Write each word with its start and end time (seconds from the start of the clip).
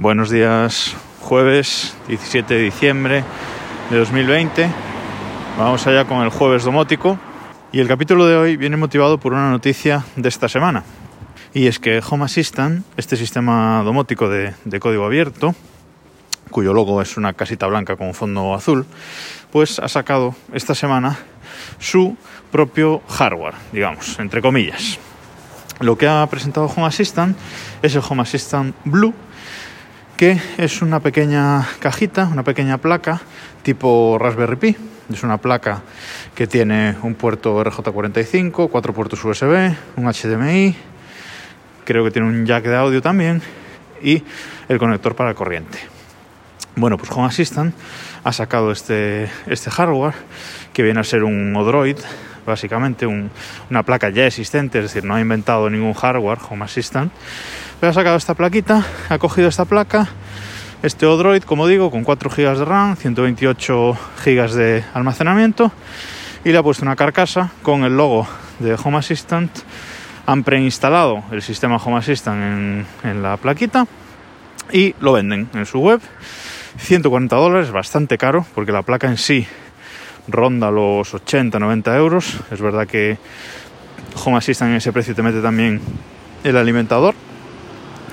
Buenos 0.00 0.30
días, 0.30 0.96
jueves 1.20 1.94
17 2.08 2.54
de 2.54 2.60
diciembre 2.62 3.22
de 3.90 3.98
2020. 3.98 4.70
Vamos 5.58 5.86
allá 5.86 6.06
con 6.06 6.22
el 6.22 6.30
jueves 6.30 6.64
domótico. 6.64 7.18
Y 7.70 7.80
el 7.80 7.86
capítulo 7.86 8.26
de 8.26 8.34
hoy 8.34 8.56
viene 8.56 8.78
motivado 8.78 9.18
por 9.18 9.34
una 9.34 9.50
noticia 9.50 10.06
de 10.16 10.26
esta 10.30 10.48
semana. 10.48 10.84
Y 11.52 11.66
es 11.66 11.78
que 11.78 12.00
Home 12.08 12.24
Assistant, 12.24 12.86
este 12.96 13.18
sistema 13.18 13.82
domótico 13.82 14.30
de, 14.30 14.54
de 14.64 14.80
código 14.80 15.04
abierto, 15.04 15.54
cuyo 16.50 16.72
logo 16.72 17.02
es 17.02 17.18
una 17.18 17.34
casita 17.34 17.66
blanca 17.66 17.96
con 17.96 18.14
fondo 18.14 18.54
azul, 18.54 18.86
pues 19.52 19.78
ha 19.80 19.88
sacado 19.88 20.34
esta 20.54 20.74
semana 20.74 21.18
su 21.78 22.16
propio 22.50 23.02
hardware, 23.06 23.56
digamos, 23.70 24.18
entre 24.18 24.40
comillas. 24.40 24.98
Lo 25.80 25.98
que 25.98 26.08
ha 26.08 26.26
presentado 26.30 26.72
Home 26.74 26.86
Assistant 26.86 27.36
es 27.82 27.94
el 27.94 28.02
Home 28.08 28.22
Assistant 28.22 28.74
Blue, 28.84 29.12
que 30.20 30.38
es 30.58 30.82
una 30.82 31.00
pequeña 31.00 31.66
cajita, 31.78 32.26
una 32.26 32.42
pequeña 32.42 32.76
placa 32.76 33.22
tipo 33.62 34.18
Raspberry 34.20 34.56
Pi. 34.56 34.76
Es 35.10 35.22
una 35.22 35.38
placa 35.38 35.80
que 36.34 36.46
tiene 36.46 36.94
un 37.02 37.14
puerto 37.14 37.58
RJ45, 37.64 38.68
cuatro 38.68 38.92
puertos 38.92 39.24
USB, 39.24 39.74
un 39.96 40.12
HDMI, 40.12 40.76
creo 41.86 42.04
que 42.04 42.10
tiene 42.10 42.28
un 42.28 42.44
jack 42.44 42.64
de 42.64 42.76
audio 42.76 43.00
también 43.00 43.40
y 44.02 44.22
el 44.68 44.78
conector 44.78 45.16
para 45.16 45.32
corriente. 45.32 45.78
Bueno, 46.76 46.98
pues 46.98 47.10
Home 47.12 47.26
Assistant 47.26 47.74
ha 48.22 48.32
sacado 48.34 48.72
este, 48.72 49.30
este 49.46 49.70
hardware 49.70 50.16
que 50.74 50.82
viene 50.82 51.00
a 51.00 51.04
ser 51.04 51.24
un 51.24 51.56
Odroid, 51.56 51.96
básicamente 52.46 53.06
una 53.06 53.82
placa 53.82 54.10
ya 54.10 54.26
existente, 54.26 54.78
es 54.78 54.84
decir, 54.84 55.04
no 55.04 55.14
ha 55.14 55.20
inventado 55.20 55.68
ningún 55.70 55.94
hardware 55.94 56.38
Home 56.48 56.64
Assistant 56.64 57.12
ha 57.86 57.92
sacado 57.92 58.16
esta 58.16 58.34
plaquita, 58.34 58.84
ha 59.08 59.18
cogido 59.18 59.48
esta 59.48 59.64
placa, 59.64 60.08
este 60.82 61.06
Odroid, 61.06 61.42
como 61.44 61.66
digo, 61.66 61.90
con 61.90 62.04
4 62.04 62.30
GB 62.30 62.58
de 62.58 62.64
RAM, 62.64 62.96
128 62.96 63.98
GB 64.24 64.50
de 64.52 64.84
almacenamiento 64.92 65.72
y 66.44 66.52
le 66.52 66.58
ha 66.58 66.62
puesto 66.62 66.84
una 66.84 66.96
carcasa 66.96 67.52
con 67.62 67.84
el 67.84 67.96
logo 67.96 68.26
de 68.58 68.76
Home 68.82 68.98
Assistant. 68.98 69.50
Han 70.26 70.44
preinstalado 70.44 71.24
el 71.32 71.42
sistema 71.42 71.76
Home 71.76 71.98
Assistant 71.98 72.42
en, 72.42 72.86
en 73.02 73.22
la 73.22 73.36
plaquita 73.38 73.86
y 74.72 74.94
lo 75.00 75.12
venden 75.12 75.48
en 75.54 75.66
su 75.66 75.80
web. 75.80 76.00
140 76.78 77.34
dólares, 77.34 77.72
bastante 77.72 78.16
caro, 78.16 78.46
porque 78.54 78.72
la 78.72 78.82
placa 78.82 79.08
en 79.08 79.16
sí 79.16 79.46
ronda 80.32 80.70
los 80.70 81.14
80-90 81.14 81.96
euros. 81.96 82.36
Es 82.50 82.60
verdad 82.60 82.86
que 82.86 83.18
Home 84.24 84.38
Assistant 84.38 84.70
en 84.70 84.76
ese 84.76 84.92
precio 84.92 85.14
te 85.14 85.22
mete 85.22 85.40
también 85.40 85.80
el 86.44 86.56
alimentador, 86.56 87.14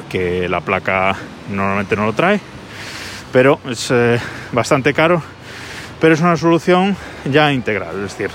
que 0.09 0.47
la 0.49 0.61
placa 0.61 1.15
normalmente 1.49 1.95
no 1.95 2.05
lo 2.05 2.13
trae, 2.13 2.39
pero 3.31 3.59
es 3.69 3.89
eh, 3.91 4.19
bastante 4.51 4.93
caro, 4.93 5.21
pero 5.99 6.13
es 6.13 6.21
una 6.21 6.37
solución 6.37 6.95
ya 7.29 7.51
integral, 7.51 7.95
es 7.95 8.17
decir, 8.17 8.29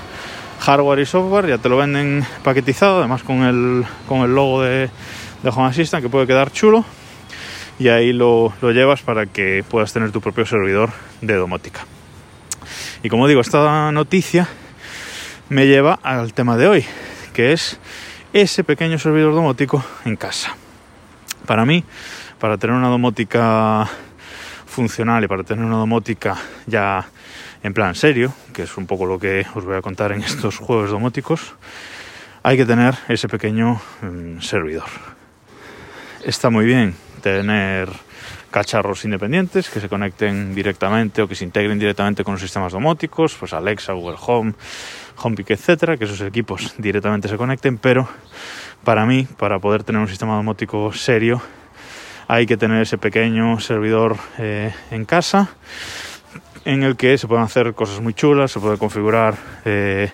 hardware 0.59 0.99
y 0.99 1.05
software 1.05 1.47
ya 1.47 1.57
te 1.57 1.69
lo 1.69 1.77
venden 1.77 2.25
paquetizado, 2.43 2.99
además 2.99 3.23
con 3.23 3.43
el, 3.43 3.85
con 4.07 4.21
el 4.21 4.33
logo 4.33 4.61
de, 4.61 4.89
de 5.41 5.49
Home 5.49 5.67
Assistant 5.67 6.03
que 6.03 6.09
puede 6.09 6.27
quedar 6.27 6.51
chulo 6.51 6.85
y 7.79 7.89
ahí 7.89 8.13
lo, 8.13 8.53
lo 8.61 8.71
llevas 8.71 9.01
para 9.01 9.25
que 9.25 9.63
puedas 9.67 9.91
tener 9.91 10.11
tu 10.11 10.21
propio 10.21 10.45
servidor 10.45 10.91
de 11.21 11.35
domótica. 11.35 11.85
Y 13.03 13.09
como 13.09 13.27
digo, 13.27 13.41
esta 13.41 13.91
noticia 13.91 14.47
me 15.49 15.67
lleva 15.67 15.99
al 16.03 16.33
tema 16.33 16.55
de 16.55 16.69
hoy, 16.69 16.85
que 17.33 17.51
es 17.51 17.77
ese 18.31 18.63
pequeño 18.63 18.97
servidor 18.97 19.35
domótico 19.35 19.83
en 20.05 20.15
casa. 20.15 20.55
Para 21.45 21.65
mí, 21.65 21.83
para 22.39 22.57
tener 22.57 22.73
una 22.73 22.87
domótica 22.87 23.89
funcional 24.65 25.21
y 25.21 25.27
para 25.27 25.43
tener 25.43 25.65
una 25.65 25.75
domótica 25.75 26.37
ya 26.65 27.05
en 27.61 27.73
plan 27.73 27.93
serio, 27.93 28.33
que 28.53 28.63
es 28.63 28.77
un 28.77 28.87
poco 28.87 29.05
lo 29.05 29.19
que 29.19 29.45
os 29.53 29.65
voy 29.65 29.75
a 29.75 29.81
contar 29.81 30.13
en 30.13 30.21
estos 30.23 30.57
juegos 30.57 30.89
domóticos, 30.89 31.55
hay 32.41 32.55
que 32.55 32.65
tener 32.65 32.95
ese 33.09 33.27
pequeño 33.27 33.81
mm, 34.01 34.39
servidor. 34.39 34.87
Está 36.23 36.49
muy 36.49 36.63
bien 36.63 36.95
tener 37.21 37.89
cacharros 38.53 39.03
independientes 39.03 39.67
que 39.67 39.79
se 39.81 39.89
conecten 39.89 40.53
directamente 40.53 41.23
o 41.23 41.27
que 41.27 41.33
se 41.33 41.43
integren 41.43 41.79
directamente 41.79 42.23
con 42.23 42.35
los 42.35 42.41
sistemas 42.41 42.71
domóticos, 42.71 43.33
pues 43.33 43.51
Alexa, 43.51 43.93
Google 43.93 44.17
Home, 44.21 44.53
HomePick, 45.17 45.49
etcétera, 45.57 45.97
que 45.97 46.05
esos 46.05 46.21
equipos 46.21 46.75
directamente 46.77 47.27
se 47.27 47.35
conecten, 47.35 47.79
pero 47.79 48.07
para 48.83 49.07
mí, 49.07 49.27
para 49.39 49.57
poder 49.57 49.83
tener 49.83 49.99
un 49.99 50.07
sistema 50.07 50.35
domótico 50.35 50.93
serio, 50.93 51.41
hay 52.27 52.45
que 52.45 52.55
tener 52.55 52.83
ese 52.83 52.99
pequeño 52.99 53.59
servidor 53.59 54.17
eh, 54.37 54.71
en 54.91 55.05
casa 55.05 55.49
en 56.63 56.83
el 56.83 56.95
que 56.95 57.17
se 57.17 57.27
pueden 57.27 57.43
hacer 57.43 57.73
cosas 57.73 58.01
muy 58.01 58.13
chulas, 58.13 58.51
se 58.51 58.59
puede 58.59 58.77
configurar 58.77 59.35
eh, 59.65 60.11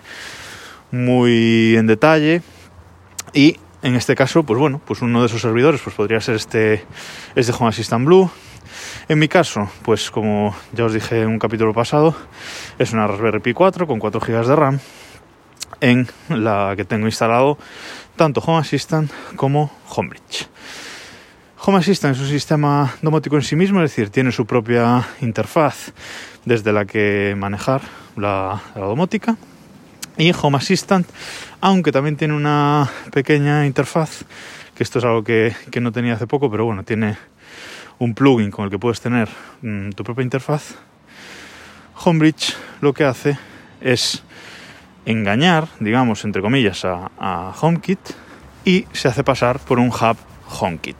muy 0.90 1.76
en 1.76 1.86
detalle 1.86 2.40
y 3.34 3.58
en 3.82 3.94
este 3.94 4.14
caso, 4.14 4.42
pues 4.42 4.58
bueno, 4.58 4.80
pues 4.84 5.02
uno 5.02 5.20
de 5.20 5.26
esos 5.26 5.40
servidores 5.40 5.80
pues 5.82 5.96
podría 5.96 6.20
ser 6.20 6.36
este, 6.36 6.84
este 7.34 7.52
Home 7.52 7.68
Assistant 7.68 8.04
Blue. 8.04 8.30
En 9.08 9.18
mi 9.18 9.28
caso, 9.28 9.60
pues 9.82 10.10
como 10.10 10.54
ya 10.72 10.84
os 10.84 10.92
dije 10.92 11.22
en 11.22 11.28
un 11.28 11.38
capítulo 11.38 11.72
pasado, 11.72 12.14
es 12.78 12.92
una 12.92 13.06
Raspberry 13.06 13.40
Pi 13.40 13.52
4 13.52 13.86
con 13.86 13.98
4 13.98 14.20
GB 14.20 14.46
de 14.46 14.56
RAM 14.56 14.80
en 15.80 16.06
la 16.28 16.74
que 16.76 16.84
tengo 16.84 17.06
instalado 17.06 17.58
tanto 18.16 18.40
Home 18.40 18.58
Assistant 18.58 19.10
como 19.36 19.70
Homebridge. 19.88 20.48
Home 21.62 21.78
Assistant 21.78 22.16
es 22.16 22.22
un 22.22 22.28
sistema 22.28 22.94
domótico 23.02 23.36
en 23.36 23.42
sí 23.42 23.56
mismo, 23.56 23.82
es 23.82 23.90
decir, 23.90 24.10
tiene 24.10 24.32
su 24.32 24.46
propia 24.46 25.06
interfaz 25.20 25.92
desde 26.44 26.72
la 26.72 26.84
que 26.84 27.34
manejar 27.36 27.82
la, 28.16 28.62
domótica. 28.74 29.36
Y 30.18 30.32
Home 30.40 30.58
Assistant, 30.58 31.08
aunque 31.60 31.92
también 31.92 32.16
tiene 32.16 32.34
una 32.34 32.88
pequeña 33.12 33.66
interfaz, 33.66 34.24
que 34.74 34.82
esto 34.82 34.98
es 34.98 35.04
algo 35.04 35.24
que, 35.24 35.54
que 35.70 35.80
no 35.80 35.92
tenía 35.92 36.14
hace 36.14 36.26
poco, 36.26 36.50
pero 36.50 36.64
bueno, 36.64 36.82
tiene 36.84 37.16
un 38.00 38.14
plugin 38.14 38.50
con 38.50 38.64
el 38.64 38.70
que 38.70 38.78
puedes 38.78 39.00
tener 39.00 39.28
mm, 39.62 39.90
tu 39.90 40.02
propia 40.02 40.24
interfaz. 40.24 40.74
Homebridge 42.02 42.56
lo 42.80 42.92
que 42.94 43.04
hace 43.04 43.38
es 43.80 44.22
engañar, 45.04 45.68
digamos, 45.80 46.24
entre 46.24 46.42
comillas, 46.42 46.84
a, 46.84 47.52
HomeKit 47.60 48.00
y 48.64 48.86
se 48.92 49.08
hace 49.08 49.22
pasar 49.22 49.60
por 49.60 49.78
un 49.78 49.88
hub 49.88 50.16
HomeKit. 50.48 50.96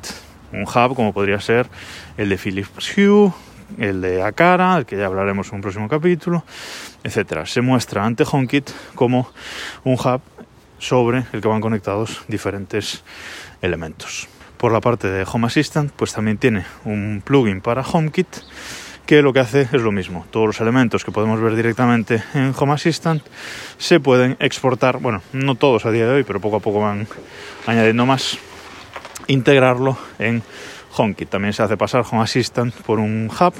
Un 0.52 0.62
hub 0.62 0.94
como 0.94 1.12
podría 1.12 1.40
ser 1.40 1.68
el 2.16 2.28
de 2.28 2.36
Philips 2.36 2.96
Hue, 2.96 3.32
el 3.78 4.00
de 4.00 4.22
Akara, 4.22 4.76
el 4.76 4.84
que 4.84 4.96
ya 4.96 5.06
hablaremos 5.06 5.48
en 5.48 5.56
un 5.56 5.60
próximo 5.62 5.88
capítulo, 5.88 6.44
etcétera. 7.04 7.46
Se 7.46 7.60
muestra 7.60 8.04
ante 8.04 8.24
HomeKit 8.30 8.70
como 8.94 9.30
un 9.84 9.94
hub 9.94 10.20
sobre 10.78 11.24
el 11.32 11.40
que 11.40 11.48
van 11.48 11.60
conectados 11.60 12.22
diferentes 12.28 13.02
elementos. 13.62 14.28
Por 14.56 14.72
la 14.72 14.80
parte 14.80 15.08
de 15.08 15.26
Home 15.30 15.46
Assistant, 15.46 15.92
pues 15.92 16.12
también 16.12 16.38
tiene 16.38 16.64
un 16.84 17.22
plugin 17.24 17.60
para 17.60 17.82
HomeKit 17.82 18.28
que 19.06 19.22
lo 19.22 19.32
que 19.32 19.40
hace 19.40 19.62
es 19.62 19.82
lo 19.82 19.90
mismo. 19.90 20.26
Todos 20.30 20.46
los 20.46 20.60
elementos 20.60 21.04
que 21.04 21.10
podemos 21.10 21.40
ver 21.40 21.56
directamente 21.56 22.22
en 22.34 22.54
Home 22.56 22.74
Assistant 22.74 23.22
se 23.78 23.98
pueden 23.98 24.36
exportar, 24.38 24.98
bueno, 24.98 25.22
no 25.32 25.54
todos 25.56 25.86
a 25.86 25.90
día 25.90 26.06
de 26.06 26.12
hoy, 26.12 26.24
pero 26.24 26.40
poco 26.40 26.56
a 26.56 26.60
poco 26.60 26.80
van 26.80 27.08
añadiendo 27.66 28.06
más, 28.06 28.38
integrarlo 29.26 29.98
en 30.18 30.42
HomeKit. 30.96 31.28
También 31.28 31.52
se 31.52 31.62
hace 31.62 31.76
pasar 31.76 32.04
Home 32.10 32.22
Assistant 32.22 32.74
por 32.82 32.98
un 32.98 33.28
hub 33.28 33.54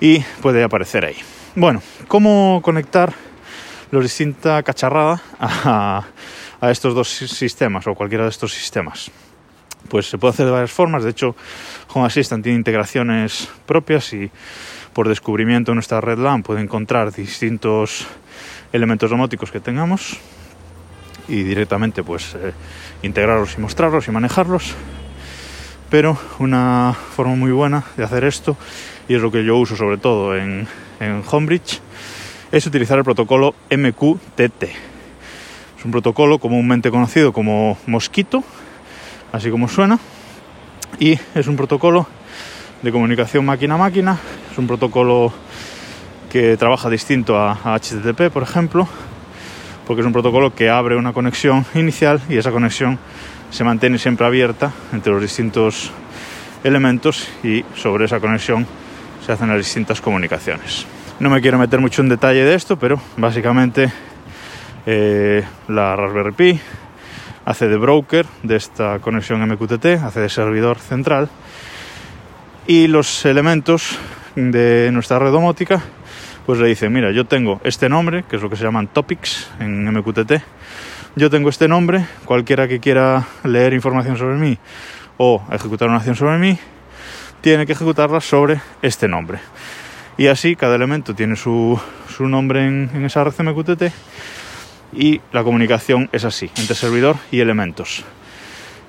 y 0.00 0.20
puede 0.40 0.62
aparecer 0.62 1.04
ahí. 1.04 1.16
Bueno, 1.54 1.82
¿cómo 2.08 2.62
conectar 2.64 3.12
los 3.90 4.02
distinta 4.02 4.62
cacharrada 4.62 5.20
a, 5.38 6.02
a 6.58 6.70
estos 6.70 6.94
dos 6.94 7.10
sistemas 7.10 7.86
o 7.86 7.94
cualquiera 7.94 8.24
de 8.24 8.30
estos 8.30 8.54
sistemas? 8.54 9.10
Pues 9.90 10.08
se 10.08 10.16
puede 10.16 10.32
hacer 10.32 10.46
de 10.46 10.52
varias 10.52 10.72
formas. 10.72 11.04
De 11.04 11.10
hecho, 11.10 11.36
Home 11.92 12.06
Assistant 12.06 12.42
tiene 12.42 12.56
integraciones 12.56 13.50
propias 13.66 14.14
y 14.14 14.30
por 14.94 15.10
descubrimiento 15.10 15.72
en 15.72 15.76
nuestra 15.76 16.00
red 16.00 16.18
LAN 16.18 16.42
puede 16.42 16.62
encontrar 16.62 17.12
distintos 17.12 18.06
elementos 18.72 19.10
domóticos 19.10 19.50
que 19.50 19.60
tengamos 19.60 20.16
y 21.28 21.42
directamente 21.42 22.02
pues 22.02 22.34
eh, 22.34 22.54
integrarlos 23.02 23.58
y 23.58 23.60
mostrarlos 23.60 24.08
y 24.08 24.10
manejarlos. 24.10 24.74
Pero 25.90 26.16
una 26.38 26.96
forma 27.14 27.34
muy 27.34 27.52
buena 27.52 27.84
de 27.98 28.04
hacer 28.04 28.24
esto, 28.24 28.56
y 29.06 29.14
es 29.14 29.20
lo 29.20 29.30
que 29.30 29.44
yo 29.44 29.58
uso 29.58 29.76
sobre 29.76 29.98
todo 29.98 30.34
en, 30.34 30.66
en 31.02 31.22
Homebridge, 31.28 31.80
es 32.50 32.66
utilizar 32.66 32.98
el 32.98 33.04
protocolo 33.04 33.54
MQTT. 33.70 34.62
Es 34.62 35.84
un 35.84 35.90
protocolo 35.90 36.38
comúnmente 36.38 36.90
conocido 36.90 37.32
como 37.32 37.76
Mosquito, 37.86 38.44
así 39.32 39.50
como 39.50 39.68
suena, 39.68 39.98
y 41.00 41.18
es 41.34 41.46
un 41.48 41.56
protocolo 41.56 42.06
de 42.82 42.92
comunicación 42.92 43.44
máquina 43.44 43.74
a 43.74 43.78
máquina, 43.78 44.18
es 44.50 44.58
un 44.58 44.66
protocolo 44.66 45.32
que 46.30 46.56
trabaja 46.56 46.88
distinto 46.88 47.36
a, 47.36 47.78
HTTP, 47.78 48.30
por 48.32 48.42
ejemplo, 48.42 48.86
porque 49.86 50.00
es 50.00 50.06
un 50.06 50.12
protocolo 50.12 50.54
que 50.54 50.70
abre 50.70 50.96
una 50.96 51.12
conexión 51.12 51.64
inicial 51.74 52.20
y 52.28 52.36
esa 52.36 52.52
conexión 52.52 52.98
se 53.50 53.64
mantiene 53.64 53.98
siempre 53.98 54.26
abierta 54.26 54.72
entre 54.92 55.12
los 55.12 55.20
distintos 55.20 55.90
elementos 56.64 57.28
y 57.42 57.64
sobre 57.74 58.04
esa 58.04 58.20
conexión 58.20 58.66
se 59.24 59.32
hacen 59.32 59.48
las 59.48 59.58
distintas 59.58 60.00
comunicaciones. 60.00 60.86
No 61.20 61.30
me 61.30 61.40
quiero 61.40 61.58
meter 61.58 61.80
mucho 61.80 62.02
en 62.02 62.08
detalle 62.08 62.44
de 62.44 62.54
esto, 62.54 62.78
pero 62.78 63.00
básicamente 63.16 63.92
eh, 64.86 65.44
la 65.68 65.94
Raspberry 65.94 66.32
Pi 66.32 66.60
hace 67.44 67.68
de 67.68 67.76
broker 67.76 68.26
de 68.42 68.56
esta 68.56 68.98
conexión 68.98 69.46
MQTT, 69.48 69.86
hace 70.02 70.20
de 70.20 70.28
servidor 70.28 70.78
central 70.78 71.28
y 72.66 72.86
los 72.86 73.24
elementos 73.24 73.98
de 74.34 74.90
nuestra 74.92 75.18
red 75.18 75.30
domótica 75.30 75.82
pues 76.46 76.58
le 76.58 76.66
dicen, 76.66 76.92
mira, 76.92 77.12
yo 77.12 77.24
tengo 77.24 77.60
este 77.62 77.88
nombre, 77.88 78.24
que 78.28 78.36
es 78.36 78.42
lo 78.42 78.50
que 78.50 78.56
se 78.56 78.64
llaman 78.64 78.88
topics 78.88 79.48
en 79.60 79.84
MQTT, 79.84 80.32
yo 81.14 81.30
tengo 81.30 81.48
este 81.48 81.68
nombre, 81.68 82.04
cualquiera 82.24 82.66
que 82.66 82.80
quiera 82.80 83.28
leer 83.44 83.74
información 83.74 84.16
sobre 84.16 84.36
mí 84.36 84.58
o 85.18 85.40
ejecutar 85.52 85.88
una 85.88 85.98
acción 85.98 86.16
sobre 86.16 86.38
mí, 86.38 86.58
tiene 87.42 87.66
que 87.66 87.72
ejecutarla 87.72 88.22
sobre 88.22 88.62
este 88.80 89.06
nombre. 89.08 89.40
Y 90.16 90.28
así 90.28 90.56
cada 90.56 90.76
elemento 90.76 91.14
tiene 91.14 91.36
su, 91.36 91.78
su 92.08 92.26
nombre 92.26 92.64
en, 92.66 92.90
en 92.94 93.04
esa 93.04 93.24
red 93.24 93.34
MQTT 93.38 93.82
y 94.94 95.20
la 95.32 95.42
comunicación 95.42 96.08
es 96.12 96.24
así, 96.24 96.50
entre 96.56 96.74
servidor 96.74 97.16
y 97.30 97.40
elementos. 97.40 98.04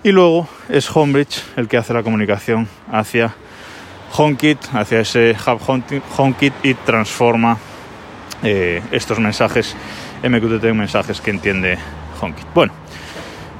Y 0.04 0.12
luego 0.12 0.48
es 0.70 0.90
Homebridge 0.96 1.44
el 1.56 1.68
que 1.68 1.78
hace 1.78 1.94
la 1.94 2.04
comunicación 2.04 2.68
hacia 2.92 3.34
HomeKit, 4.16 4.60
hacia 4.74 5.00
ese 5.00 5.36
hub 5.48 5.60
HomeKit 6.18 6.54
y 6.62 6.74
transforma 6.76 7.58
eh, 8.44 8.82
estos 8.92 9.20
mensajes 9.20 9.76
MQTT 10.22 10.66
en 10.66 10.78
mensajes 10.78 11.20
que 11.20 11.32
entiende 11.32 11.78
HomeKit. 12.22 12.46
Bueno, 12.54 12.74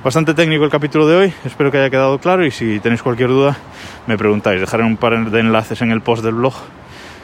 bastante 0.04 0.34
técnico 0.34 0.66
el 0.66 0.70
capítulo 0.70 1.08
de 1.08 1.16
hoy, 1.16 1.34
espero 1.46 1.72
que 1.72 1.78
haya 1.78 1.90
quedado 1.90 2.20
claro 2.20 2.46
y 2.46 2.52
si 2.52 2.80
tenéis 2.80 3.02
cualquier 3.02 3.30
duda 3.30 3.56
me 4.06 4.18
preguntáis, 4.18 4.60
dejaré 4.60 4.84
un 4.84 4.98
par 4.98 5.32
de 5.32 5.40
enlaces 5.40 5.82
en 5.82 5.92
el 5.92 6.02
post 6.02 6.24
del 6.24 6.36
blog 6.36 6.54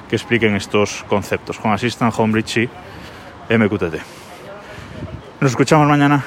que 0.10 0.16
expliquen 0.16 0.56
estos 0.56 1.04
conceptos 1.10 1.60
con 1.60 1.72
Assistant, 1.72 2.14
Homebridge 2.18 2.58
y 2.58 3.58
MQTT. 3.58 3.96
Nos 5.42 5.52
escuchamos 5.52 5.88
mañana. 5.88 6.24